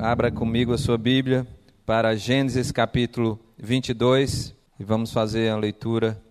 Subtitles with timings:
[0.00, 1.44] abra comigo a sua Bíblia
[1.84, 6.22] para Gênesis capítulo 22 e vamos fazer a leitura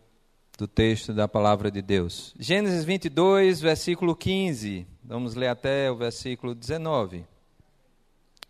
[0.58, 2.34] do texto da palavra de Deus.
[2.40, 4.88] Gênesis 22, versículo 15.
[5.04, 7.26] Vamos ler até o versículo 19.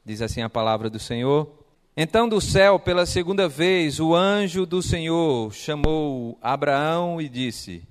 [0.05, 1.52] Diz assim a palavra do Senhor:
[1.96, 7.81] Então do céu, pela segunda vez, o anjo do Senhor chamou Abraão e disse: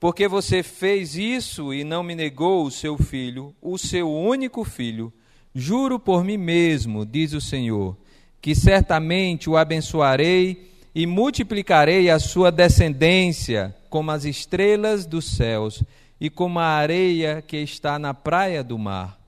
[0.00, 5.12] Porque você fez isso e não me negou o seu filho, o seu único filho,
[5.54, 7.96] juro por mim mesmo, diz o Senhor,
[8.40, 15.82] que certamente o abençoarei e multiplicarei a sua descendência como as estrelas dos céus
[16.20, 19.18] e como a areia que está na praia do mar.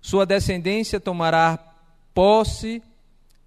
[0.00, 1.58] Sua descendência tomará
[2.14, 2.82] posse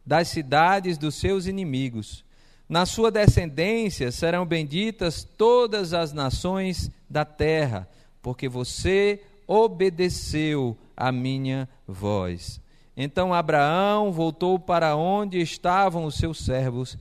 [0.05, 2.23] das cidades dos seus inimigos.
[2.67, 7.87] Na sua descendência serão benditas todas as nações da terra,
[8.21, 12.61] porque você obedeceu a minha voz.
[12.95, 16.97] Então Abraão voltou para onde estavam os seus servos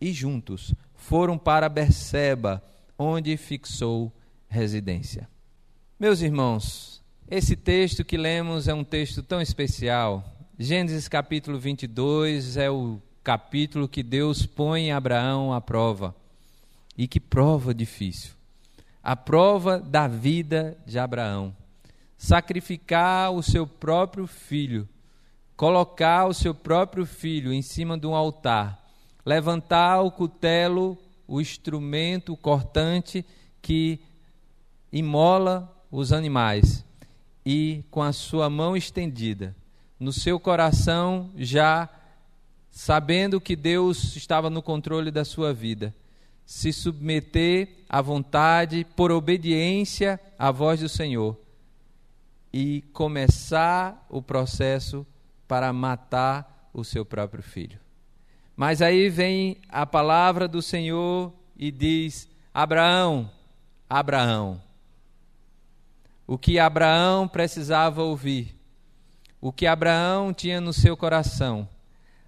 [0.00, 2.62] e juntos foram para Berseba,
[2.98, 4.12] onde fixou
[4.48, 5.28] residência.
[5.98, 10.36] Meus irmãos, esse texto que lemos é um texto tão especial.
[10.58, 16.14] Gênesis capítulo 22 é o capítulo que Deus põe Abraão à prova.
[16.96, 18.32] E que prova difícil.
[19.02, 21.54] A prova da vida de Abraão.
[22.18, 24.86] Sacrificar o seu próprio filho,
[25.56, 28.78] colocar o seu próprio filho em cima de um altar
[29.28, 33.26] levantar o cutelo, o instrumento cortante
[33.60, 34.00] que
[34.90, 36.82] imola os animais,
[37.44, 39.54] e com a sua mão estendida,
[40.00, 41.90] no seu coração já
[42.70, 45.94] sabendo que Deus estava no controle da sua vida,
[46.46, 51.38] se submeter à vontade, por obediência à voz do Senhor,
[52.52, 55.06] e começar o processo
[55.46, 57.78] para matar o seu próprio filho.
[58.56, 63.30] Mas aí vem a palavra do Senhor e diz: Abraão,
[63.88, 64.60] Abraão.
[66.26, 68.54] O que Abraão precisava ouvir,
[69.40, 71.66] o que Abraão tinha no seu coração,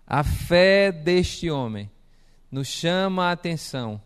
[0.06, 1.90] a fé deste homem
[2.50, 4.00] nos chama a atenção.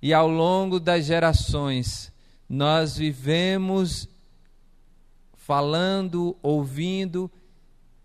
[0.00, 2.12] E ao longo das gerações,
[2.48, 4.08] nós vivemos
[5.46, 7.30] falando, ouvindo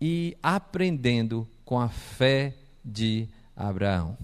[0.00, 2.54] e aprendendo com a fé
[2.84, 3.26] de
[3.56, 4.16] Abraão.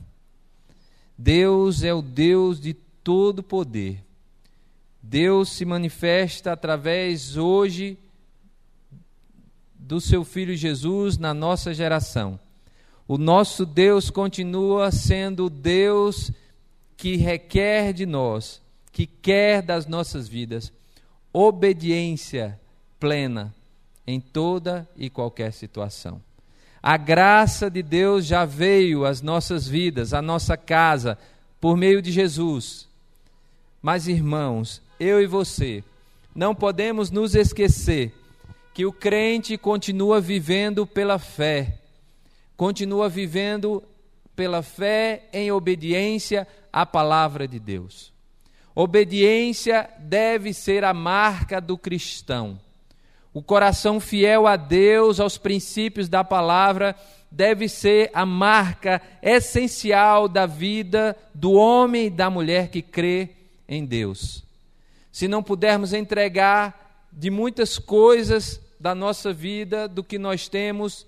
[1.19, 4.05] Deus é o Deus de todo poder.
[5.03, 7.99] Deus se manifesta através hoje
[9.75, 12.39] do seu filho Jesus na nossa geração.
[13.09, 16.31] O nosso Deus continua sendo o Deus
[16.97, 18.62] que requer de nós,
[18.93, 20.73] que quer das nossas vidas,
[21.33, 22.61] obediência
[22.98, 23.54] plena
[24.06, 26.20] em toda e qualquer situação.
[26.82, 31.19] A graça de Deus já veio às nossas vidas, à nossa casa,
[31.60, 32.88] por meio de Jesus.
[33.82, 35.82] Mas, irmãos, eu e você,
[36.34, 38.14] não podemos nos esquecer
[38.72, 41.80] que o crente continua vivendo pela fé,
[42.56, 43.82] continua vivendo
[44.36, 48.12] pela fé em obediência à palavra de Deus.
[48.75, 52.60] Obediência deve ser a marca do cristão.
[53.33, 56.97] O coração fiel a Deus, aos princípios da palavra,
[57.31, 63.31] deve ser a marca essencial da vida do homem e da mulher que crê
[63.69, 64.43] em Deus.
[65.12, 71.06] Se não pudermos entregar de muitas coisas da nossa vida, do que nós temos,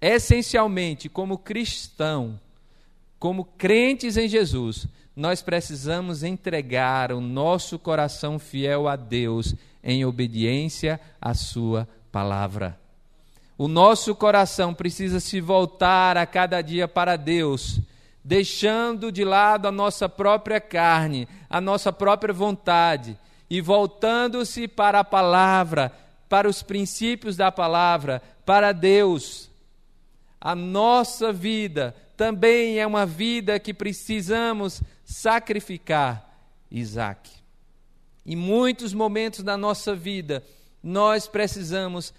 [0.00, 2.38] essencialmente como cristão,
[3.18, 11.00] como crentes em Jesus, nós precisamos entregar o nosso coração fiel a Deus em obediência
[11.20, 12.78] à Sua palavra.
[13.58, 17.80] O nosso coração precisa se voltar a cada dia para Deus,
[18.24, 23.16] deixando de lado a nossa própria carne, a nossa própria vontade,
[23.50, 25.92] e voltando-se para a palavra,
[26.28, 29.50] para os princípios da palavra, para Deus.
[30.40, 36.32] A nossa vida também é uma vida que precisamos sacrificar
[36.70, 37.28] Isaac.
[38.24, 40.46] Em muitos momentos da nossa vida,
[40.80, 42.14] nós precisamos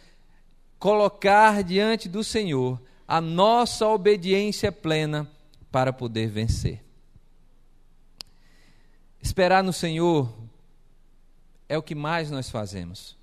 [0.78, 5.26] colocar diante do Senhor a nossa obediência plena
[5.72, 6.84] para poder vencer.
[9.22, 10.30] Esperar no Senhor
[11.70, 13.18] é o que mais nós fazemos.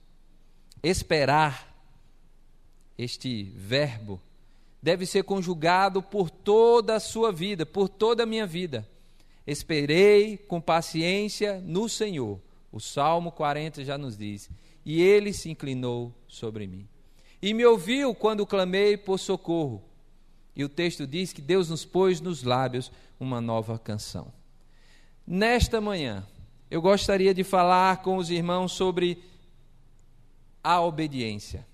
[0.83, 1.77] Esperar,
[2.97, 4.19] este verbo,
[4.83, 8.89] deve ser conjugado por toda a sua vida, por toda a minha vida.
[9.47, 12.41] Esperei com paciência no Senhor.
[12.71, 14.49] O Salmo 40 já nos diz:
[14.85, 16.87] E ele se inclinou sobre mim.
[17.43, 19.83] e me ouviu quando clamei por socorro.
[20.55, 24.33] E o texto diz que Deus nos pôs nos lábios uma nova canção.
[25.27, 26.27] Nesta manhã,
[26.71, 29.23] eu gostaria de falar com os irmãos sobre
[30.63, 31.67] a obediência.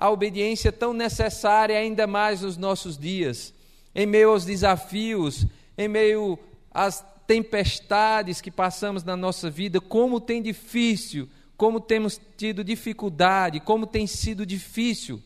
[0.00, 3.52] A obediência tão necessária ainda mais nos nossos dias,
[3.94, 5.44] em meio aos desafios,
[5.76, 6.38] em meio
[6.72, 13.86] às tempestades que passamos na nossa vida, como tem difícil, como temos tido dificuldade, como
[13.86, 15.22] tem sido difícil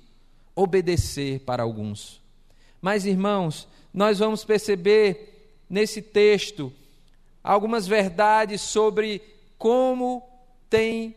[0.56, 2.20] obedecer para alguns.
[2.82, 6.73] Mas, irmãos, nós vamos perceber nesse texto
[7.44, 9.23] algumas verdades sobre
[9.56, 10.20] como
[10.69, 11.15] tem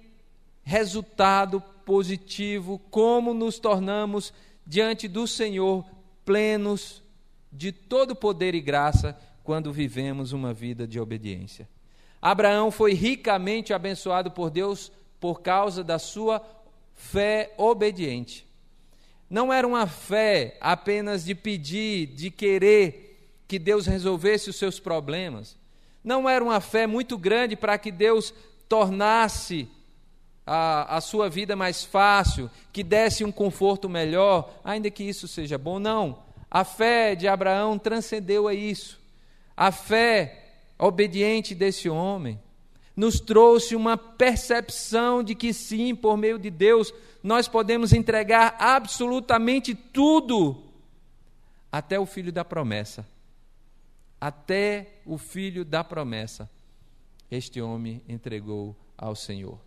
[0.64, 4.34] resultado positivo, como nos tornamos
[4.66, 5.86] diante do Senhor
[6.26, 7.02] plenos
[7.50, 11.70] de todo poder e graça quando vivemos uma vida de obediência.
[12.22, 16.46] Abraão foi ricamente abençoado por Deus por causa da sua
[16.94, 18.46] fé obediente.
[19.30, 25.56] Não era uma fé apenas de pedir, de querer que Deus resolvesse os seus problemas.
[26.04, 28.34] Não era uma fé muito grande para que Deus
[28.68, 29.70] tornasse
[30.48, 35.58] a, a sua vida mais fácil, que desse um conforto melhor, ainda que isso seja
[35.58, 35.78] bom.
[35.78, 36.24] Não.
[36.50, 38.98] A fé de Abraão transcendeu a isso.
[39.56, 40.46] A fé
[40.80, 42.40] obediente desse homem
[42.96, 49.76] nos trouxe uma percepção de que sim, por meio de Deus, nós podemos entregar absolutamente
[49.76, 50.64] tudo,
[51.70, 53.06] até o filho da promessa.
[54.20, 56.50] Até o filho da promessa,
[57.30, 59.67] este homem entregou ao Senhor.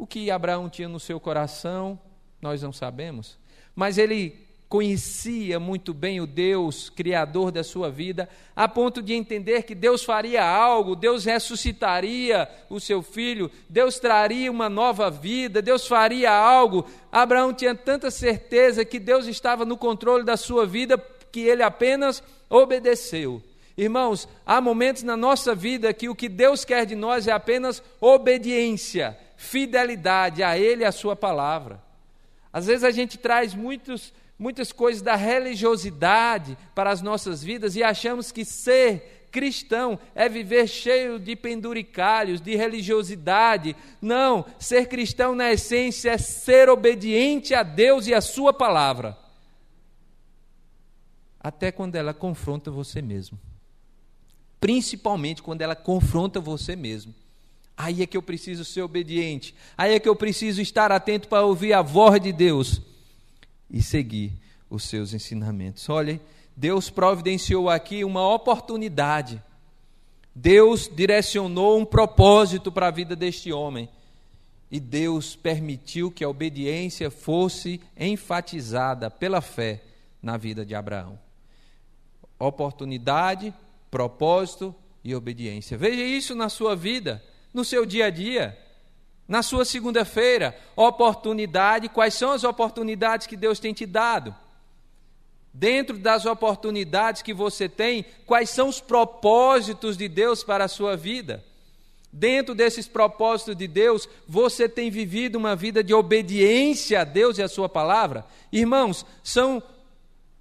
[0.00, 2.00] O que Abraão tinha no seu coração,
[2.40, 3.38] nós não sabemos,
[3.76, 4.34] mas ele
[4.66, 8.26] conhecia muito bem o Deus criador da sua vida,
[8.56, 14.50] a ponto de entender que Deus faria algo, Deus ressuscitaria o seu filho, Deus traria
[14.50, 16.86] uma nova vida, Deus faria algo.
[17.12, 20.96] Abraão tinha tanta certeza que Deus estava no controle da sua vida
[21.30, 23.42] que ele apenas obedeceu.
[23.76, 27.82] Irmãos, há momentos na nossa vida que o que Deus quer de nós é apenas
[28.00, 31.82] obediência, fidelidade a Ele e a Sua palavra.
[32.52, 37.82] Às vezes a gente traz muitos muitas coisas da religiosidade para as nossas vidas e
[37.82, 43.76] achamos que ser cristão é viver cheio de penduricalhos, de religiosidade.
[44.00, 49.16] Não, ser cristão na essência é ser obediente a Deus e a Sua palavra.
[51.38, 53.38] Até quando ela confronta você mesmo.
[54.58, 57.14] Principalmente quando ela confronta você mesmo.
[57.82, 59.54] Aí é que eu preciso ser obediente.
[59.76, 62.82] Aí é que eu preciso estar atento para ouvir a voz de Deus
[63.70, 64.34] e seguir
[64.68, 65.88] os seus ensinamentos.
[65.88, 66.20] Olhem,
[66.54, 69.42] Deus providenciou aqui uma oportunidade.
[70.34, 73.88] Deus direcionou um propósito para a vida deste homem.
[74.70, 79.82] E Deus permitiu que a obediência fosse enfatizada pela fé
[80.22, 81.18] na vida de Abraão.
[82.38, 83.54] Oportunidade,
[83.90, 85.78] propósito e obediência.
[85.78, 87.22] Veja isso na sua vida,
[87.52, 88.58] no seu dia a dia.
[89.26, 94.34] Na sua segunda-feira, oportunidade, quais são as oportunidades que Deus tem te dado?
[95.52, 100.96] Dentro das oportunidades que você tem, quais são os propósitos de Deus para a sua
[100.96, 101.44] vida?
[102.12, 107.42] Dentro desses propósitos de Deus, você tem vivido uma vida de obediência a Deus e
[107.42, 108.26] a Sua palavra?
[108.50, 109.62] Irmãos, são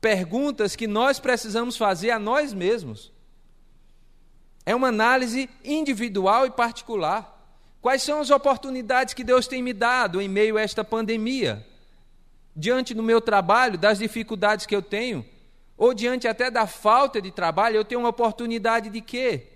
[0.02, 3.12] perguntas que nós precisamos fazer a nós mesmos.
[4.70, 7.44] É uma análise individual e particular.
[7.82, 11.66] Quais são as oportunidades que Deus tem me dado em meio a esta pandemia?
[12.56, 15.26] Diante do meu trabalho, das dificuldades que eu tenho,
[15.76, 19.48] ou diante até da falta de trabalho, eu tenho uma oportunidade de quê?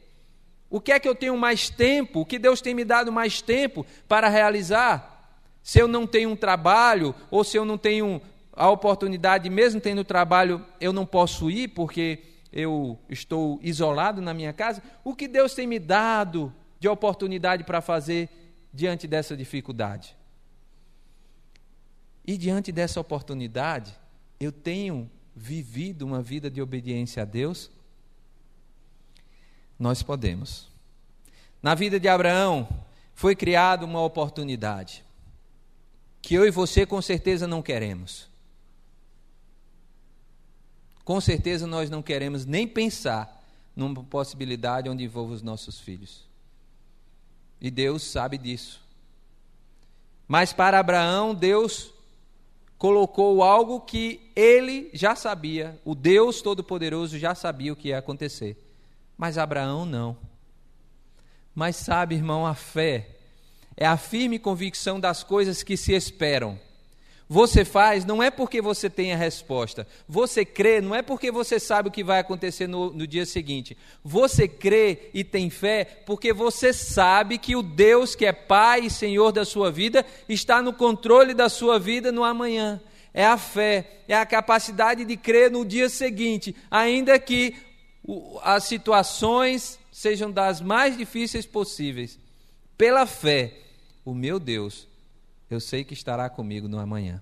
[0.68, 2.22] O que é que eu tenho mais tempo?
[2.22, 5.38] O que Deus tem me dado mais tempo para realizar?
[5.62, 8.20] Se eu não tenho um trabalho, ou se eu não tenho
[8.52, 14.54] a oportunidade, mesmo tendo trabalho, eu não posso ir porque eu estou isolado na minha
[14.54, 18.30] casa, o que Deus tem me dado de oportunidade para fazer
[18.72, 20.16] diante dessa dificuldade.
[22.26, 23.94] E diante dessa oportunidade,
[24.40, 27.72] eu tenho vivido uma vida de obediência a Deus?
[29.78, 30.72] Nós podemos.
[31.62, 32.68] Na vida de Abraão,
[33.16, 35.04] foi criada uma oportunidade
[36.22, 38.30] que eu e você com certeza não queremos.
[41.04, 43.44] Com certeza nós não queremos nem pensar
[43.76, 46.26] numa possibilidade onde envolva os nossos filhos.
[47.60, 48.82] E Deus sabe disso.
[50.28, 51.94] Mas para Abraão, Deus
[52.78, 58.58] colocou algo que ele já sabia, o Deus Todo-Poderoso já sabia o que ia acontecer.
[59.18, 60.18] Mas Abraão não.
[61.56, 63.16] Mas sabe, irmão, a fé
[63.78, 66.60] é a firme convicção das coisas que se esperam,
[67.30, 69.88] Você faz não é porque você tem a resposta.
[70.08, 73.78] Você crê não é porque você sabe o que vai acontecer no, no, dia seguinte.
[74.04, 78.90] Você crê e tem fé porque você sabe que o Deus que é Pai e
[78.90, 82.82] Senhor da sua vida está no controle da sua vida no amanhã.
[83.14, 87.56] É a fé, é a capacidade de crer no dia seguinte, ainda que
[88.42, 92.20] as situações sejam das mais difíceis possíveis.
[92.76, 93.54] Pela fé,
[94.04, 94.88] o meu Deus
[95.54, 97.22] eu sei que estará comigo no amanhã.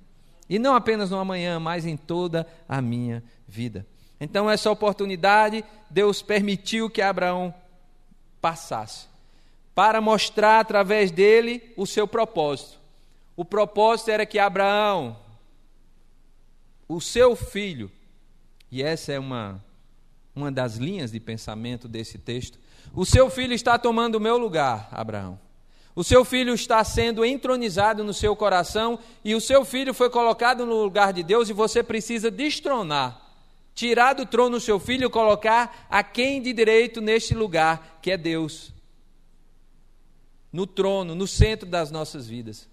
[0.49, 3.85] E não apenas no amanhã, mas em toda a minha vida.
[4.19, 7.53] Então, essa oportunidade, Deus permitiu que Abraão
[8.41, 9.07] passasse,
[9.73, 12.79] para mostrar através dele o seu propósito.
[13.35, 15.17] O propósito era que Abraão,
[16.87, 17.91] o seu filho,
[18.69, 19.63] e essa é uma,
[20.35, 22.59] uma das linhas de pensamento desse texto,
[22.93, 25.39] o seu filho está tomando o meu lugar, Abraão.
[25.95, 30.65] O seu filho está sendo entronizado no seu coração e o seu filho foi colocado
[30.65, 33.21] no lugar de Deus e você precisa destronar,
[33.75, 38.09] tirar do trono o seu filho e colocar a quem de direito neste lugar, que
[38.09, 38.73] é Deus.
[40.51, 42.69] No trono, no centro das nossas vidas.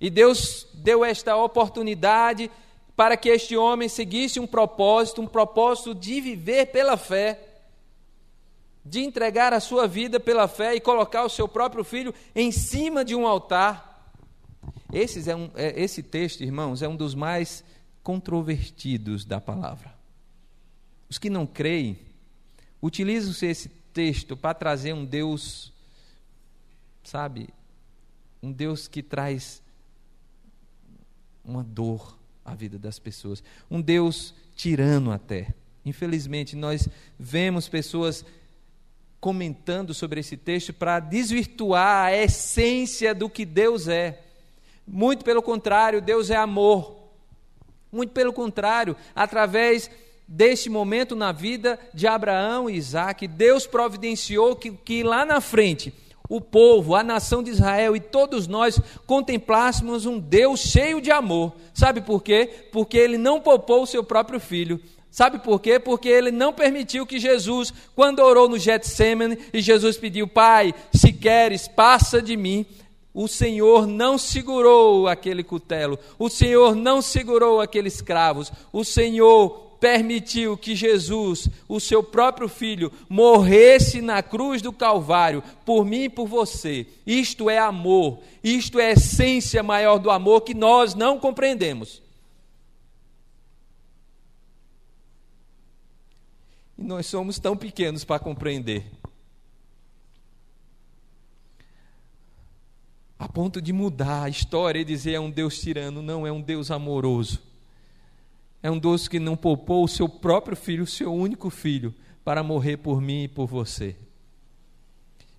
[0.00, 2.50] E Deus deu esta oportunidade
[2.94, 7.55] para que este homem seguisse um propósito, um propósito de viver pela fé
[8.88, 13.04] de entregar a sua vida pela fé e colocar o seu próprio filho em cima
[13.04, 14.12] de um altar.
[14.92, 17.64] Esse, é um, é, esse texto, irmãos, é um dos mais
[18.02, 19.92] controvertidos da palavra.
[21.08, 21.98] Os que não creem
[22.80, 25.72] utilizam esse texto para trazer um Deus,
[27.02, 27.48] sabe,
[28.40, 29.60] um Deus que traz
[31.44, 35.54] uma dor à vida das pessoas, um Deus tirano até.
[35.84, 36.88] Infelizmente, nós
[37.18, 38.24] vemos pessoas
[39.20, 44.20] comentando sobre esse texto para desvirtuar a essência do que Deus é.
[44.86, 46.96] Muito pelo contrário, Deus é amor.
[47.90, 49.90] Muito pelo contrário, através
[50.28, 55.94] deste momento na vida de Abraão e Isaac, Deus providenciou que, que lá na frente
[56.28, 61.52] o povo, a nação de Israel e todos nós contemplássemos um Deus cheio de amor.
[61.72, 62.68] Sabe por quê?
[62.72, 64.80] Porque ele não poupou o seu próprio filho,
[65.16, 65.80] Sabe por quê?
[65.80, 71.10] Porque ele não permitiu que Jesus, quando orou no Getsemane, e Jesus pediu, Pai, se
[71.10, 72.66] queres, passa de mim.
[73.14, 80.54] O Senhor não segurou aquele cutelo, o Senhor não segurou aqueles escravos, o Senhor permitiu
[80.54, 86.26] que Jesus, o seu próprio filho, morresse na cruz do Calvário, por mim e por
[86.26, 86.86] você.
[87.06, 92.04] Isto é amor, isto é a essência maior do amor que nós não compreendemos.
[96.78, 98.90] E nós somos tão pequenos para compreender.
[103.18, 106.40] A ponto de mudar a história e dizer é um Deus tirano, não, é um
[106.40, 107.42] Deus amoroso.
[108.62, 112.42] É um Deus que não poupou o seu próprio filho, o seu único filho, para
[112.42, 113.96] morrer por mim e por você.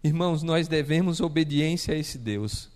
[0.04, 2.70] Irmãos, nós devemos obediência a esse Deus.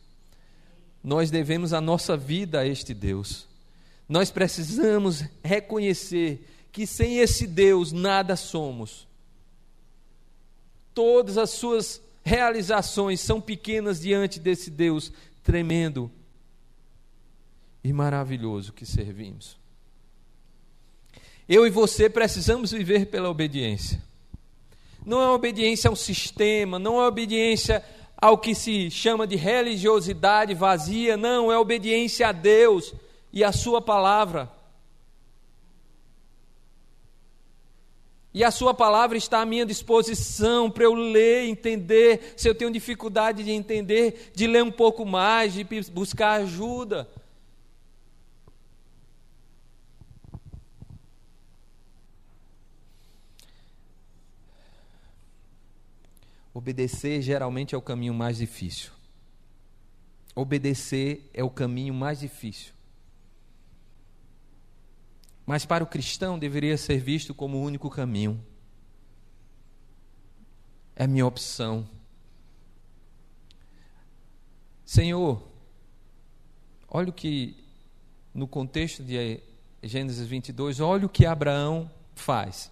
[1.03, 3.47] Nós devemos a nossa vida a este Deus.
[4.07, 9.07] Nós precisamos reconhecer que sem esse Deus nada somos.
[10.93, 15.11] Todas as suas realizações são pequenas diante desse Deus
[15.43, 16.11] tremendo
[17.83, 19.57] e maravilhoso que servimos.
[21.49, 24.01] Eu e você precisamos viver pela obediência.
[25.05, 27.83] Não é obediência ao sistema, não é obediência
[28.15, 32.93] ao que se chama de religiosidade vazia, não, é obediência a Deus
[33.33, 34.49] e a Sua palavra.
[38.33, 42.33] E a Sua palavra está à minha disposição para eu ler, entender.
[42.37, 47.09] Se eu tenho dificuldade de entender, de ler um pouco mais, de buscar ajuda.
[56.53, 58.91] Obedecer geralmente é o caminho mais difícil.
[60.35, 62.73] Obedecer é o caminho mais difícil.
[65.51, 68.41] Mas para o cristão deveria ser visto como o único caminho.
[70.95, 71.85] É minha opção.
[74.85, 75.45] Senhor,
[76.87, 77.61] olha o que,
[78.33, 79.41] no contexto de
[79.83, 82.71] Gênesis 22, olha o que Abraão faz.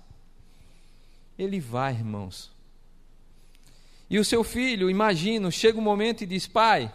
[1.38, 2.50] Ele vai, irmãos.
[4.09, 6.89] E o seu filho, imagino, chega um momento e diz: Pai,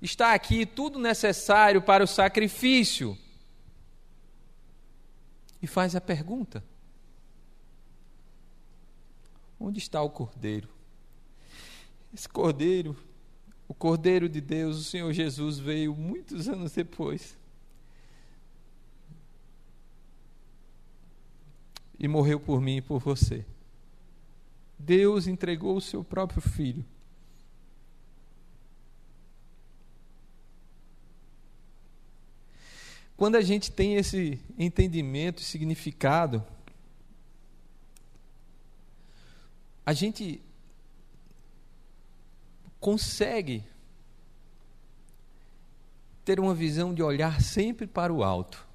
[0.00, 3.18] está aqui tudo necessário para o sacrifício
[5.62, 6.62] e faz a pergunta:
[9.58, 10.68] Onde está o cordeiro?
[12.12, 12.96] Esse cordeiro,
[13.68, 17.38] o cordeiro de Deus, o Senhor Jesus veio muitos anos depois
[21.98, 23.46] e morreu por mim e por você.
[24.76, 26.84] Deus entregou o seu próprio filho
[33.22, 36.44] Quando a gente tem esse entendimento e significado,
[39.86, 40.42] a gente
[42.80, 43.62] consegue
[46.24, 48.66] ter uma visão de olhar sempre para o alto.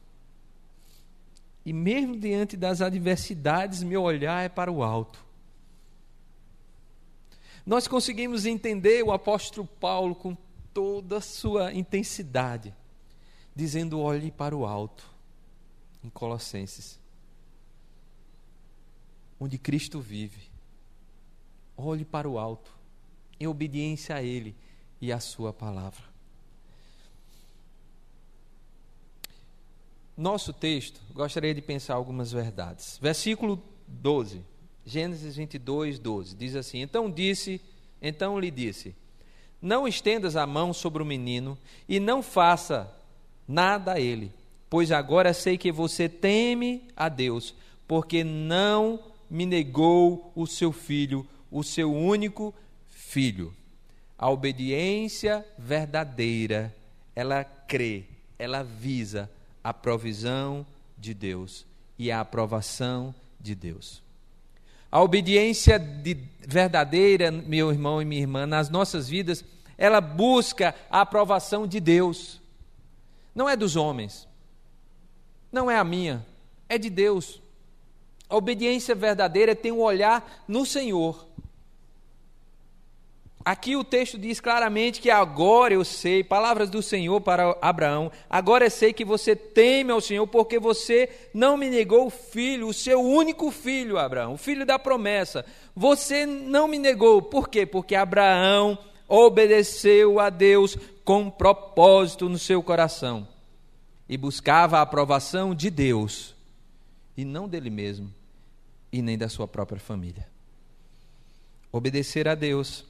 [1.66, 5.26] E mesmo diante das adversidades, meu olhar é para o alto.
[7.66, 10.38] Nós conseguimos entender o apóstolo Paulo com
[10.74, 12.74] toda a sua intensidade,
[13.58, 15.10] dizendo: olhe para o alto,
[16.04, 17.00] em Colossenses,
[19.40, 20.48] onde Cristo vive.
[21.76, 22.72] Olhe para o alto,
[23.40, 24.56] em obediência a Ele
[25.02, 26.04] e à Sua palavra.
[30.16, 32.98] Nosso texto, gostaria de pensar algumas verdades.
[33.00, 34.44] Versículo 12,
[34.86, 37.62] Gênesis 22, 12, diz assim: Então disse,
[38.02, 38.96] então lhe disse:
[39.60, 42.96] Não estendas a mão sobre o menino e não faça
[43.48, 44.32] nada a ele,
[44.70, 47.56] pois agora sei que você teme a Deus,
[47.88, 49.00] porque não
[49.30, 52.54] me negou o seu filho, o seu único
[52.88, 53.54] filho.
[54.18, 56.76] A obediência verdadeira,
[57.16, 58.06] ela crê,
[58.38, 59.30] ela visa
[59.64, 60.66] a provisão
[60.98, 61.66] de Deus
[61.98, 64.02] e a aprovação de Deus.
[64.92, 69.44] A obediência de, verdadeira, meu irmão e minha irmã, nas nossas vidas,
[69.78, 72.42] ela busca a aprovação de Deus.
[73.38, 74.28] Não é dos homens.
[75.52, 76.26] Não é a minha,
[76.68, 77.40] é de Deus.
[78.28, 81.28] A obediência verdadeira tem um olhar no Senhor.
[83.46, 88.66] Aqui o texto diz claramente que agora eu sei, palavras do Senhor para Abraão, agora
[88.66, 92.74] eu sei que você teme ao Senhor, porque você não me negou o filho, o
[92.74, 95.46] seu único filho, Abraão, o filho da promessa.
[95.76, 97.68] Você não me negou, por quê?
[97.68, 103.28] Porque Abraão obedeceu a Deus com propósito no seu coração
[104.10, 106.36] e buscava a aprovação de Deus
[107.16, 108.14] e não dele mesmo
[108.92, 110.28] e nem da sua própria família.
[111.72, 112.86] Obedecer a Deus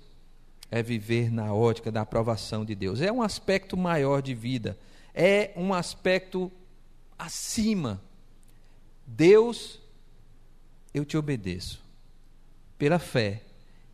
[0.70, 3.02] é viver na ótica da aprovação de Deus.
[3.02, 4.78] É um aspecto maior de vida,
[5.14, 6.52] é um aspecto
[7.18, 8.02] acima.
[9.06, 9.80] Deus,
[10.94, 11.82] eu te obedeço.
[12.78, 13.44] Pela fé,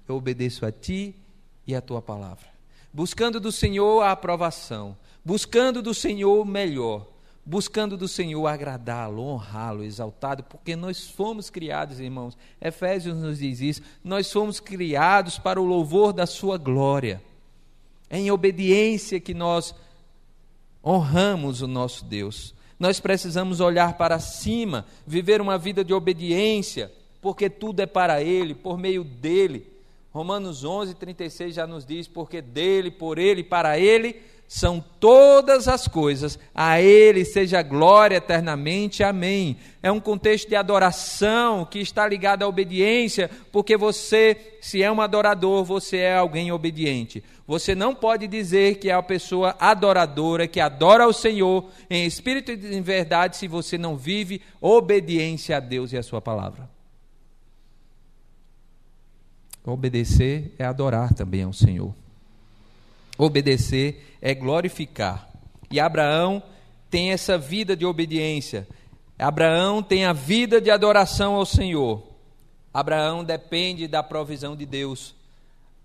[0.07, 1.15] eu obedeço a ti
[1.65, 2.47] e a tua palavra.
[2.91, 7.13] Buscando do Senhor a aprovação, buscando do Senhor o melhor
[7.45, 12.37] buscando do Senhor agradá-lo, honrá-lo, exaltado, porque nós fomos criados, irmãos.
[12.61, 17.21] Efésios nos diz isso, nós fomos criados para o louvor da sua glória.
[18.09, 19.75] É em obediência que nós
[20.83, 22.53] honramos o nosso Deus.
[22.79, 28.53] Nós precisamos olhar para cima, viver uma vida de obediência, porque tudo é para ele,
[28.53, 29.72] por meio dele.
[30.13, 35.87] Romanos 11, 36 já nos diz: porque dele, por ele, para ele são todas as
[35.87, 39.57] coisas, a Ele seja glória eternamente, amém.
[39.81, 45.01] É um contexto de adoração que está ligado à obediência, porque você, se é um
[45.01, 47.23] adorador, você é alguém obediente.
[47.47, 52.51] Você não pode dizer que é a pessoa adoradora, que adora ao Senhor em espírito
[52.51, 56.72] e em verdade, se você não vive obediência a Deus e a Sua palavra.
[59.65, 61.95] Obedecer é adorar também ao Senhor.
[63.17, 65.29] Obedecer é glorificar.
[65.71, 66.43] E Abraão
[66.89, 68.67] tem essa vida de obediência.
[69.17, 72.03] Abraão tem a vida de adoração ao Senhor.
[72.73, 75.15] Abraão depende da provisão de Deus.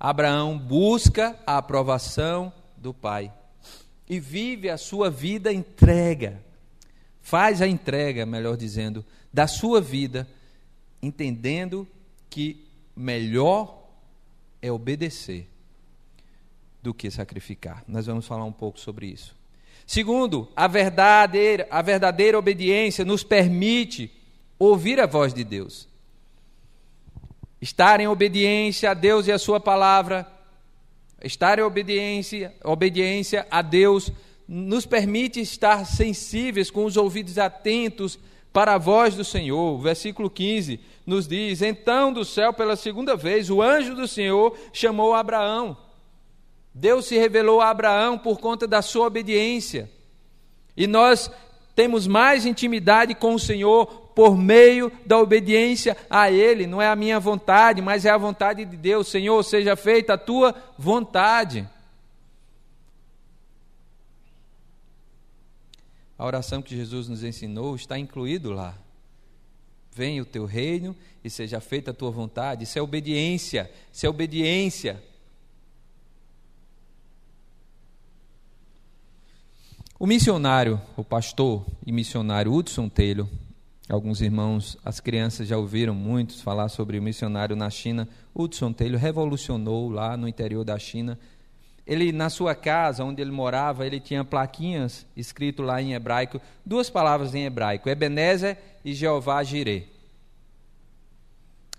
[0.00, 3.32] Abraão busca a aprovação do Pai
[4.08, 6.42] e vive a sua vida entrega.
[7.20, 10.26] Faz a entrega, melhor dizendo, da sua vida,
[11.02, 11.86] entendendo
[12.30, 12.67] que
[12.98, 13.88] melhor
[14.60, 15.48] é obedecer
[16.82, 17.84] do que sacrificar.
[17.86, 19.36] Nós vamos falar um pouco sobre isso.
[19.86, 24.10] Segundo, a verdadeira, a verdadeira obediência nos permite
[24.58, 25.88] ouvir a voz de Deus.
[27.60, 30.30] Estar em obediência a Deus e a sua palavra,
[31.22, 34.12] estar em obediência, obediência a Deus
[34.46, 38.18] nos permite estar sensíveis com os ouvidos atentos
[38.52, 39.74] para a voz do Senhor.
[39.74, 44.56] O versículo 15 nos diz: Então do céu pela segunda vez o anjo do Senhor
[44.72, 45.76] chamou Abraão.
[46.74, 49.90] Deus se revelou a Abraão por conta da sua obediência.
[50.76, 51.30] E nós
[51.74, 56.66] temos mais intimidade com o Senhor por meio da obediência a Ele.
[56.66, 59.08] Não é a minha vontade, mas é a vontade de Deus.
[59.08, 61.68] Senhor, seja feita a tua vontade.
[66.18, 68.76] A oração que Jesus nos ensinou está incluído lá.
[69.92, 72.64] venha o teu reino e seja feita a tua vontade.
[72.64, 75.02] Isso é obediência, isso é obediência.
[79.98, 83.26] O missionário, o pastor e missionário Hudson Taylor,
[83.88, 88.08] alguns irmãos, as crianças já ouviram muitos falar sobre o missionário na China.
[88.32, 91.18] Hudson Taylor revolucionou lá no interior da China.
[91.88, 96.90] Ele, na sua casa, onde ele morava, ele tinha plaquinhas escrito lá em hebraico, duas
[96.90, 99.88] palavras em hebraico, Ebenezer e Jeová Jireh.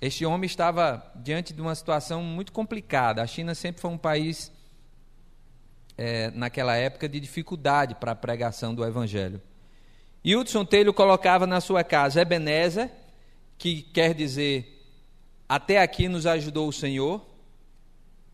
[0.02, 3.22] Este homem estava diante de uma situação muito complicada.
[3.22, 4.52] A China sempre foi um país
[5.96, 9.40] é, naquela época de dificuldade para a pregação do Evangelho.
[10.24, 12.90] E Hudson Taylor colocava na sua casa Ebenezer,
[13.60, 14.76] que quer dizer
[15.48, 17.24] até aqui nos ajudou o Senhor,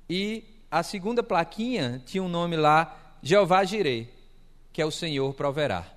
[0.10, 4.10] e a segunda plaquinha tinha um nome lá, Jeová Jireh,
[4.74, 5.88] que é o Senhor proverá.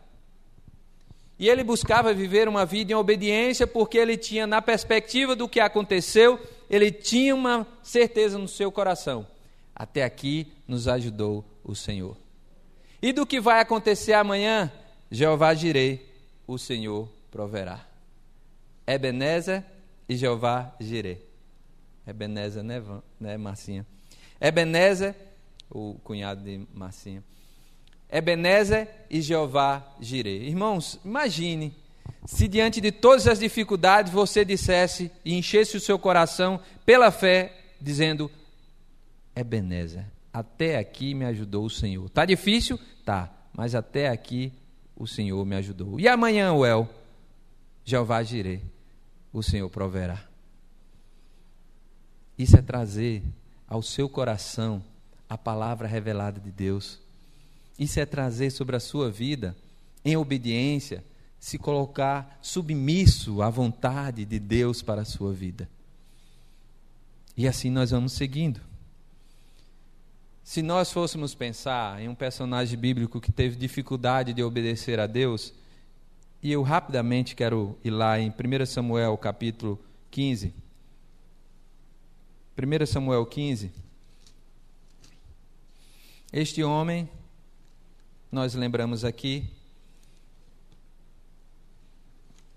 [1.36, 5.58] E ele buscava viver uma vida em obediência, porque ele tinha, na perspectiva do que
[5.58, 6.38] aconteceu,
[6.70, 9.26] ele tinha uma certeza no seu coração.
[9.74, 12.16] Até aqui nos ajudou o Senhor.
[13.02, 14.70] E do que vai acontecer amanhã,
[15.10, 16.08] Jeová direi,
[16.46, 17.84] o Senhor proverá.
[18.86, 19.64] Ebenezer
[20.08, 21.20] e Jeová Jirei.
[22.06, 22.80] Ebenezer, né,
[23.18, 23.84] né Marcinha?
[24.40, 25.14] Ebenezer,
[25.70, 27.22] o cunhado de Marcinha.
[28.10, 30.46] Ebenezer e Jeová Jirei.
[30.46, 31.74] Irmãos, imagine
[32.24, 37.54] se diante de todas as dificuldades você dissesse e enchesse o seu coração pela fé,
[37.80, 38.30] dizendo:
[39.34, 42.06] Ebenezer, até aqui me ajudou o Senhor.
[42.06, 42.78] Está difícil?
[43.04, 44.52] Tá, mas até aqui
[44.96, 45.98] o Senhor me ajudou.
[46.00, 46.88] E amanhã, Uel,
[47.84, 48.62] Jeová girei,
[49.32, 50.24] o Senhor proverá.
[52.36, 53.22] Isso é trazer
[53.68, 54.82] ao seu coração
[55.28, 56.98] a palavra revelada de Deus.
[57.78, 59.54] Isso é trazer sobre a sua vida,
[60.04, 61.04] em obediência,
[61.38, 65.68] se colocar submisso à vontade de Deus para a sua vida.
[67.36, 68.60] E assim nós vamos seguindo.
[70.42, 75.52] Se nós fôssemos pensar em um personagem bíblico que teve dificuldade de obedecer a Deus,
[76.42, 79.78] e eu rapidamente quero ir lá em 1 Samuel capítulo
[80.10, 80.54] 15.
[82.60, 83.70] 1 Samuel 15.
[86.32, 87.08] Este homem,
[88.32, 89.48] nós lembramos aqui,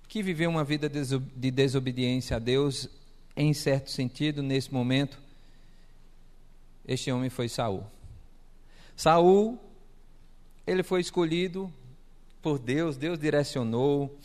[0.07, 2.89] que viveu uma vida de desobediência a Deus,
[3.37, 5.19] em certo sentido, nesse momento,
[6.87, 7.85] este homem foi Saul.
[8.95, 9.59] Saul,
[10.65, 11.71] ele foi escolhido
[12.41, 14.17] por Deus, Deus direcionou,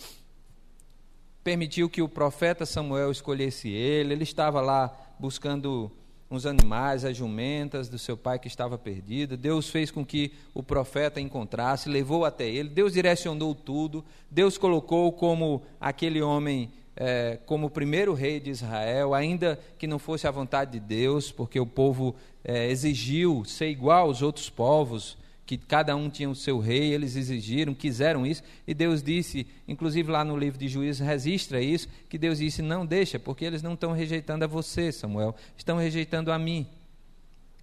[1.44, 5.90] permitiu que o profeta Samuel escolhesse ele, ele estava lá buscando
[6.30, 9.36] uns animais, as jumentas do seu pai que estava perdido.
[9.36, 12.68] Deus fez com que o profeta encontrasse, levou até ele.
[12.68, 14.04] Deus direcionou tudo.
[14.30, 20.26] Deus colocou como aquele homem é, como primeiro rei de Israel, ainda que não fosse
[20.26, 25.56] a vontade de Deus, porque o povo é, exigiu ser igual aos outros povos, que
[25.56, 30.24] cada um tinha o seu rei, eles exigiram, quiseram isso, e Deus disse, inclusive lá
[30.24, 33.92] no livro de Juízes, registra isso, que Deus disse: não deixa, porque eles não estão
[33.92, 36.66] rejeitando a você, Samuel, estão rejeitando a mim.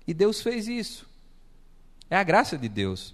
[0.08, 1.06] E Deus fez isso.
[2.10, 3.14] É a graça de Deus.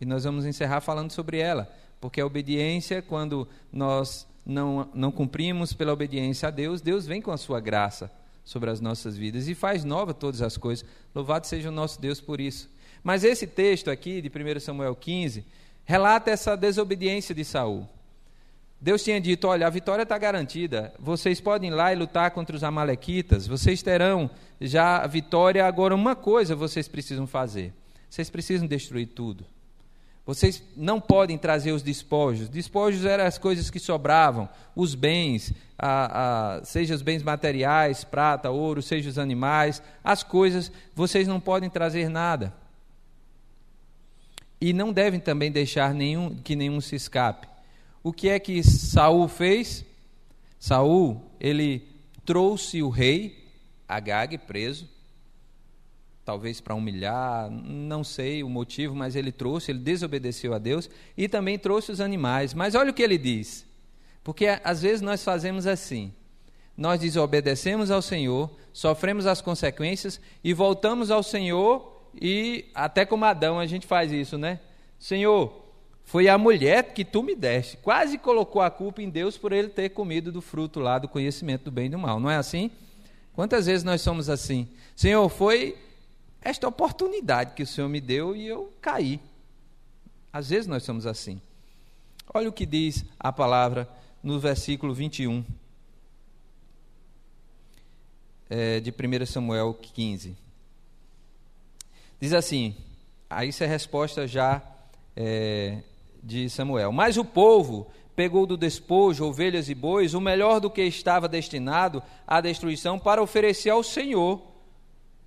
[0.00, 5.74] E nós vamos encerrar falando sobre ela, porque a obediência, quando nós não, não cumprimos
[5.74, 8.10] pela obediência a Deus, Deus vem com a sua graça
[8.42, 10.86] sobre as nossas vidas e faz nova todas as coisas.
[11.14, 12.70] Louvado seja o nosso Deus por isso.
[13.02, 15.44] Mas esse texto aqui de 1 Samuel 15
[15.84, 17.88] relata essa desobediência de Saul.
[18.80, 20.94] Deus tinha dito: olha, a vitória está garantida.
[20.98, 23.46] Vocês podem ir lá e lutar contra os amalequitas.
[23.46, 25.66] Vocês terão já a vitória.
[25.66, 27.72] Agora, uma coisa vocês precisam fazer:
[28.08, 29.44] vocês precisam destruir tudo.
[30.24, 32.48] Vocês não podem trazer os despojos.
[32.48, 38.48] Despojos eram as coisas que sobravam, os bens, a, a, seja os bens materiais, prata,
[38.48, 42.54] ouro, seja os animais, as coisas, vocês não podem trazer nada.
[44.60, 47.48] E não devem também deixar nenhum, que nenhum se escape.
[48.02, 49.84] O que é que Saul fez?
[50.58, 51.88] Saul, ele
[52.24, 53.40] trouxe o rei
[53.88, 54.88] Agag preso,
[56.24, 61.28] talvez para humilhar, não sei o motivo, mas ele trouxe, ele desobedeceu a Deus e
[61.28, 62.54] também trouxe os animais.
[62.54, 63.66] Mas olha o que ele diz.
[64.22, 66.12] Porque às vezes nós fazemos assim.
[66.76, 73.58] Nós desobedecemos ao Senhor, sofremos as consequências e voltamos ao Senhor e até como Adão
[73.58, 74.60] a gente faz isso, né?
[74.98, 75.64] Senhor,
[76.04, 77.76] foi a mulher que tu me deste.
[77.76, 81.64] Quase colocou a culpa em Deus por ele ter comido do fruto lá do conhecimento
[81.64, 82.18] do bem e do mal.
[82.18, 82.70] Não é assim?
[83.32, 84.68] Quantas vezes nós somos assim?
[84.96, 85.76] Senhor, foi
[86.42, 89.20] esta oportunidade que o Senhor me deu e eu caí.
[90.32, 91.40] Às vezes nós somos assim.
[92.32, 93.88] Olha o que diz a palavra
[94.22, 95.44] no versículo 21
[98.48, 100.36] é, de 1 Samuel 15.
[102.20, 102.74] Diz assim:
[103.28, 104.62] aí isso é resposta já
[105.16, 105.78] é,
[106.22, 106.92] de Samuel.
[106.92, 112.02] Mas o povo pegou do despojo ovelhas e bois, o melhor do que estava destinado
[112.26, 114.42] à destruição, para oferecer ao Senhor,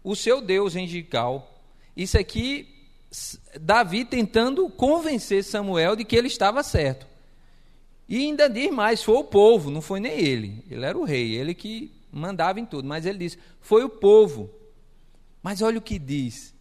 [0.04, 1.50] o seu Deus em Gigal.
[1.98, 2.68] Isso aqui,
[3.60, 7.08] Davi tentando convencer Samuel de que ele estava certo.
[8.08, 10.64] E ainda diz mais: foi o povo, não foi nem ele.
[10.70, 12.88] Ele era o rei, ele que mandava em tudo.
[12.88, 14.50] Mas ele disse: foi o povo.
[15.42, 16.53] Mas olha o que diz.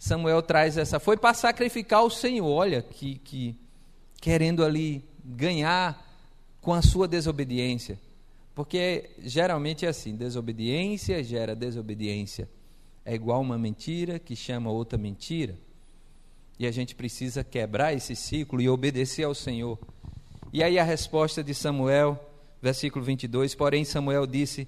[0.00, 0.98] Samuel traz essa.
[0.98, 2.48] Foi para sacrificar o Senhor.
[2.48, 3.54] Olha, que, que
[4.18, 6.02] querendo ali ganhar
[6.58, 8.00] com a sua desobediência.
[8.54, 12.48] Porque geralmente é assim: desobediência gera desobediência.
[13.04, 15.58] É igual uma mentira que chama outra mentira.
[16.58, 19.78] E a gente precisa quebrar esse ciclo e obedecer ao Senhor.
[20.50, 22.18] E aí a resposta de Samuel,
[22.62, 24.66] versículo 22, porém Samuel disse: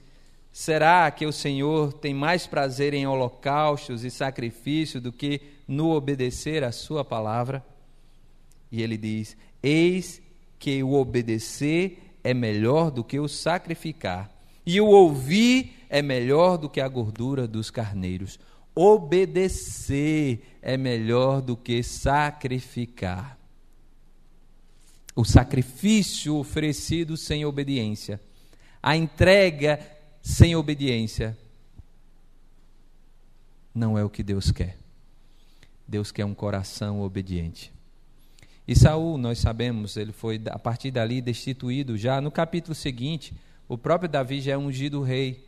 [0.53, 6.62] Será que o Senhor tem mais prazer em holocaustos e sacrifícios do que no obedecer
[6.62, 7.65] a sua palavra?
[8.71, 10.21] E ele diz: Eis
[10.59, 14.31] que o obedecer é melhor do que o sacrificar,
[14.65, 18.38] e o ouvir é melhor do que a gordura dos carneiros.
[18.75, 23.38] Obedecer é melhor do que sacrificar.
[25.17, 28.21] O sacrifício oferecido sem obediência,
[28.83, 29.79] a entrega
[30.23, 31.37] sem obediência,
[33.75, 34.79] não é o que Deus quer.
[35.87, 37.73] Deus quer um coração obediente.
[38.67, 43.35] E Saul, nós sabemos, ele foi a partir dali destituído já no capítulo seguinte,
[43.69, 45.45] o próprio Davi já é ungido rei.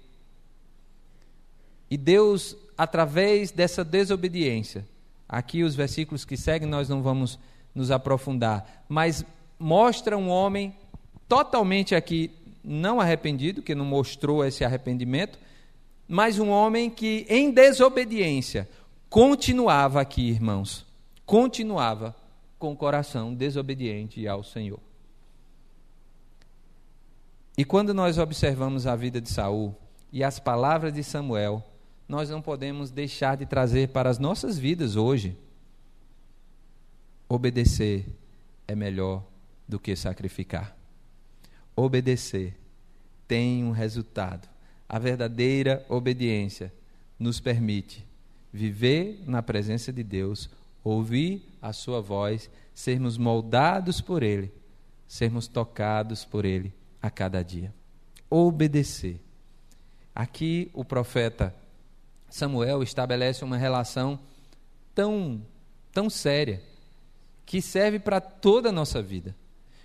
[1.89, 4.85] E Deus, através dessa desobediência,
[5.29, 7.39] aqui os versículos que seguem nós não vamos
[7.73, 9.25] nos aprofundar, mas
[9.59, 10.75] mostra um homem
[11.29, 12.31] totalmente aqui
[12.64, 15.38] não arrependido, que não mostrou esse arrependimento,
[16.09, 18.68] mas um homem que, em desobediência,
[19.11, 20.87] continuava aqui, irmãos,
[21.27, 22.16] continuava
[22.59, 24.81] com o coração desobediente ao Senhor.
[27.57, 29.74] E quando nós observamos a vida de Saul
[30.11, 31.62] e as palavras de Samuel,
[32.09, 35.37] nós não podemos deixar de trazer para as nossas vidas hoje.
[37.29, 38.07] Obedecer
[38.66, 39.22] é melhor
[39.68, 40.77] do que sacrificar
[41.77, 42.57] obedecer
[43.27, 44.49] tem um resultado.
[44.89, 46.73] A verdadeira obediência
[47.19, 48.07] nos permite
[48.53, 50.49] viver na presença de Deus,
[50.83, 54.53] ouvir a Sua voz, sermos moldados por Ele,
[55.09, 57.75] sermos tocados por Ele a cada dia.
[58.31, 59.21] Obedecer.
[60.15, 61.55] Aqui o profeta
[62.29, 64.19] Samuel estabelece uma relação
[64.95, 65.43] tão,
[65.93, 66.63] tão séria
[67.47, 69.37] que serve para toda a nossa vida.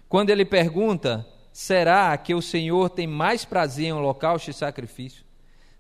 [0.08, 1.28] Quando ele pergunta
[1.60, 5.26] Será que o Senhor tem mais prazer em holocausto e sacrifício?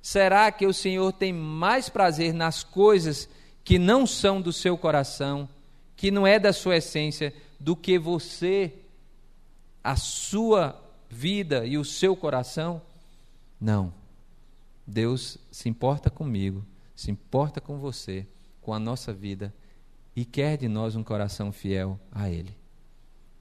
[0.01, 3.29] Será que o Senhor tem mais prazer nas coisas
[3.63, 5.47] que não são do seu coração,
[5.95, 8.73] que não é da sua essência, do que você,
[9.81, 10.77] a sua
[11.09, 12.81] vida e o seu coração?
[13.57, 13.93] Não.
[14.85, 18.27] Deus se importa comigo, se importa com você,
[18.61, 19.55] com a nossa vida
[20.13, 22.58] e quer de nós um coração fiel a Ele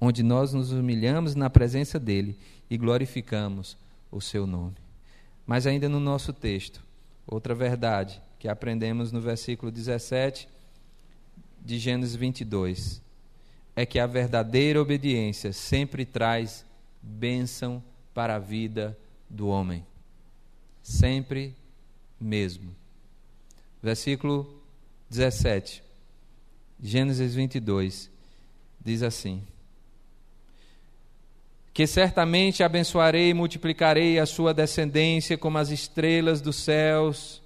[0.00, 2.38] onde nós nos humilhamos na presença dele
[2.70, 3.76] e glorificamos
[4.10, 4.76] o seu nome.
[5.46, 6.82] Mas ainda no nosso texto,
[7.26, 10.48] outra verdade que aprendemos no versículo 17
[11.60, 13.02] de Gênesis 22
[13.74, 16.64] é que a verdadeira obediência sempre traz
[17.02, 17.82] bênção
[18.12, 19.86] para a vida do homem.
[20.82, 21.54] Sempre
[22.20, 22.74] mesmo.
[23.82, 24.60] Versículo
[25.08, 25.82] 17,
[26.82, 28.10] Gênesis 22,
[28.84, 29.42] diz assim:
[31.78, 37.40] que certamente abençoarei e multiplicarei a sua descendência como as estrelas dos céus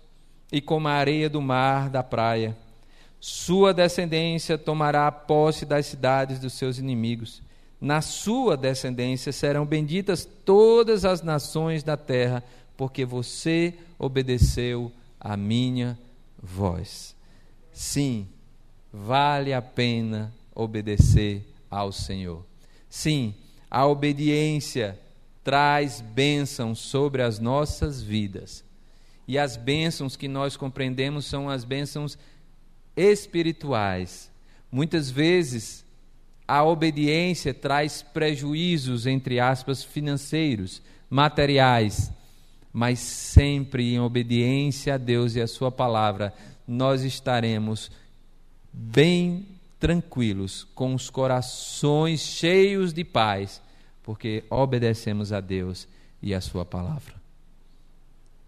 [0.51, 2.57] e como a areia do mar da praia.
[3.21, 7.43] Sua descendência tomará posse das cidades dos seus inimigos.
[7.79, 12.43] Na sua descendência serão benditas todas as nações da terra,
[12.75, 14.91] porque você obedeceu
[15.21, 15.99] a minha
[16.43, 17.15] voz.
[17.71, 18.27] Sim,
[18.91, 22.47] vale a pena obedecer ao Senhor.
[22.89, 23.35] Sim,
[23.75, 25.01] a obediência
[25.43, 28.63] traz bênçãos sobre as nossas vidas.
[29.27, 32.19] E as bênçãos que nós compreendemos são as bênçãos
[32.95, 34.31] espirituais.
[34.71, 35.87] Muitas vezes
[36.47, 42.13] a obediência traz prejuízos, entre aspas, financeiros, materiais,
[42.71, 46.35] mas sempre em obediência a Deus e a Sua palavra,
[46.69, 47.91] nós estaremos
[48.71, 49.47] bem
[49.81, 53.62] tranquilos, com os corações cheios de paz,
[54.03, 55.87] porque obedecemos a Deus
[56.21, 57.15] e a Sua palavra.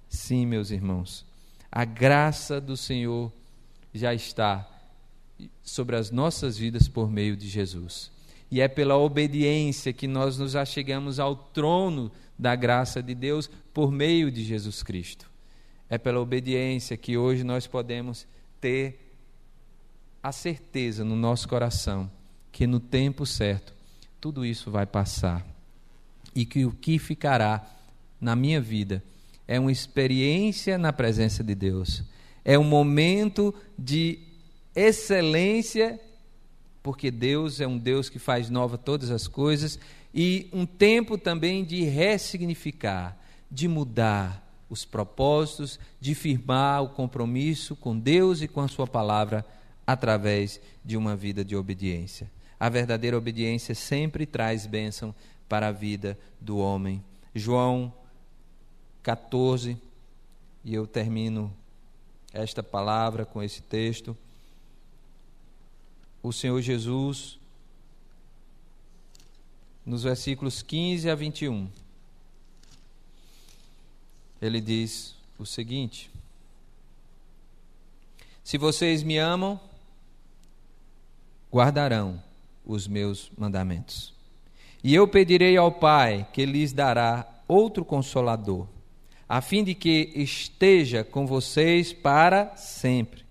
[0.09, 1.25] Sim, meus irmãos,
[1.71, 3.33] a graça do Senhor
[3.93, 4.69] já está
[5.63, 8.11] sobre as nossas vidas por meio de Jesus.
[8.51, 13.91] E é pela obediência que nós nos achegamos ao trono da graça de Deus por
[13.91, 15.31] meio de Jesus Cristo.
[15.89, 18.27] É pela obediência que hoje nós podemos
[18.61, 19.17] ter
[20.23, 22.11] a certeza no nosso coração
[22.51, 23.75] que no tempo certo
[24.25, 25.47] tudo isso vai passar
[26.35, 27.63] e que o que ficará
[28.19, 29.05] na minha vida
[29.47, 32.03] é uma experiência na presença de Deus,
[32.43, 34.19] é um momento de
[34.75, 36.01] excelência,
[36.83, 39.79] porque Deus é um Deus que faz nova todas as coisas,
[40.15, 47.99] e um tempo também de ressignificar, de mudar os propósitos, de firmar o compromisso com
[47.99, 49.45] Deus e com a Sua palavra
[49.87, 52.27] através de uma vida de obediência.
[52.65, 55.15] A verdadeira obediência sempre traz bênção
[55.47, 57.05] para a vida do homem.
[57.35, 57.93] João
[59.03, 59.77] 14,
[60.65, 61.55] e eu termino
[62.33, 64.17] esta palavra com esse texto.
[66.23, 67.39] O Senhor Jesus,
[69.85, 71.69] nos versículos 15 a 21,
[74.41, 76.11] ele diz o seguinte:
[78.43, 79.61] Se vocês me amam,
[81.53, 82.24] guardarão
[82.65, 84.15] os meus mandamentos.
[84.83, 88.67] E eu pedirei ao Pai que lhes dará outro consolador
[89.29, 93.25] a fim de que esteja com vocês para sempre.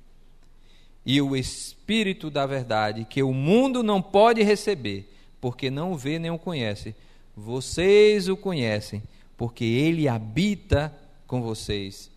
[1.06, 6.32] E o Espírito da Verdade, que o mundo não pode receber, porque não vê nem
[6.32, 6.96] o conhece,
[7.36, 9.04] vocês o conhecem,
[9.38, 10.94] porque ele habita
[11.28, 12.10] com vocês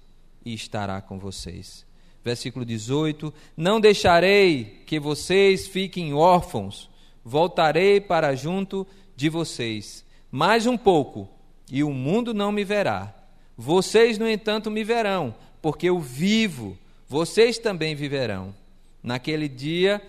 [0.45, 1.85] e estará com vocês.
[2.25, 6.89] Versículo 18: Não deixarei que vocês fiquem órfãos,
[7.27, 10.03] voltarei para junto de vocês.
[10.31, 11.29] Mais um pouco,
[11.71, 13.17] e o mundo não me verá
[13.57, 16.77] vocês, no entanto, me verão, porque eu vivo,
[17.09, 18.55] vocês também viverão.
[19.03, 20.03] Naquele dia,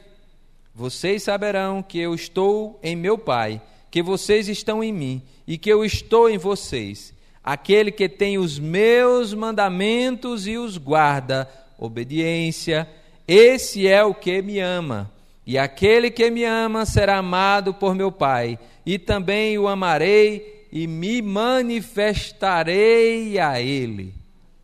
[0.75, 5.69] vocês saberão que eu estou em meu Pai, que vocês estão em mim e que
[5.69, 7.13] eu estou em vocês.
[7.41, 12.89] Aquele que tem os meus mandamentos e os guarda, obediência,
[13.25, 15.09] esse é o que me ama.
[15.47, 20.85] E aquele que me ama será amado por meu Pai, e também o amarei e
[20.85, 24.13] me manifestarei a Ele.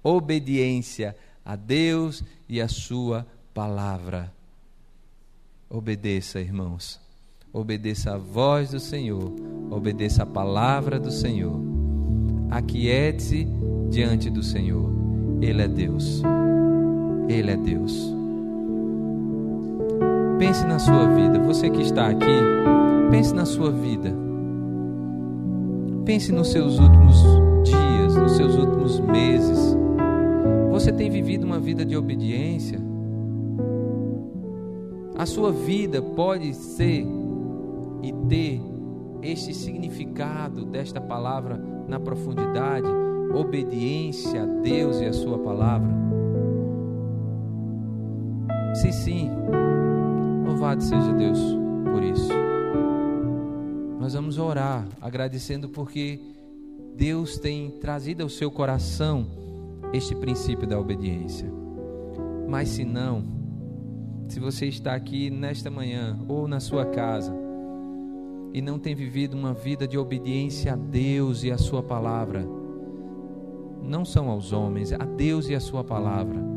[0.03, 1.15] Obediência
[1.45, 4.29] a Deus e a Sua palavra.
[5.69, 6.99] Obedeça, irmãos.
[7.53, 9.31] Obedeça a voz do Senhor.
[9.71, 11.61] Obedeça a palavra do Senhor.
[12.51, 13.47] Aquiete-se
[13.89, 14.91] diante do Senhor.
[15.41, 16.21] Ele é Deus.
[17.29, 18.22] Ele é Deus.
[20.43, 21.39] Pense na sua vida.
[21.39, 22.25] Você que está aqui,
[23.09, 24.13] pense na sua vida.
[26.03, 27.15] Pense nos seus últimos
[27.63, 29.73] dias, nos seus últimos meses.
[30.69, 32.77] Você tem vivido uma vida de obediência?
[35.17, 37.07] A sua vida pode ser
[38.01, 38.61] e ter
[39.21, 42.87] este significado desta palavra na profundidade,
[43.33, 46.03] obediência a Deus e a Sua palavra?
[48.73, 49.29] Se sim,
[50.53, 51.39] louvado seja Deus
[51.91, 52.29] por isso.
[53.99, 56.19] Nós vamos orar agradecendo porque
[56.95, 59.25] Deus tem trazido ao seu coração
[59.91, 61.51] este princípio da obediência.
[62.47, 63.23] Mas se não,
[64.27, 67.35] se você está aqui nesta manhã ou na sua casa
[68.53, 72.47] e não tem vivido uma vida de obediência a Deus e a sua palavra,
[73.81, 76.52] não são aos homens, a Deus e a sua palavra.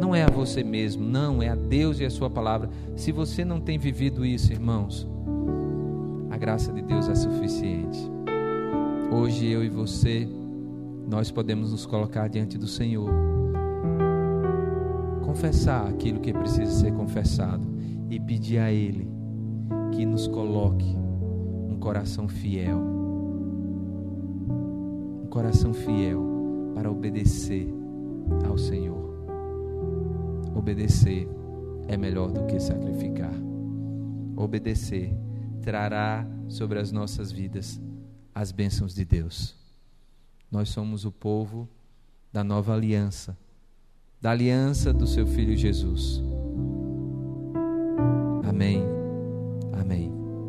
[0.00, 2.70] Não é a você mesmo, não, é a Deus e a sua palavra.
[2.96, 5.06] Se você não tem vivido isso, irmãos,
[6.40, 8.00] graça de Deus é suficiente.
[9.12, 10.26] Hoje eu e você,
[11.06, 13.10] nós podemos nos colocar diante do Senhor,
[15.22, 17.68] confessar aquilo que precisa ser confessado
[18.08, 19.06] e pedir a Ele
[19.92, 20.96] que nos coloque
[21.68, 22.78] um coração fiel,
[25.22, 26.24] um coração fiel
[26.74, 27.68] para obedecer
[28.48, 29.09] ao Senhor.
[30.60, 31.26] Obedecer
[31.88, 33.32] é melhor do que sacrificar.
[34.36, 35.10] Obedecer
[35.62, 37.80] trará sobre as nossas vidas
[38.34, 39.56] as bênçãos de Deus.
[40.52, 41.66] Nós somos o povo
[42.30, 43.38] da nova aliança,
[44.20, 46.22] da aliança do seu filho Jesus.
[48.46, 48.99] Amém.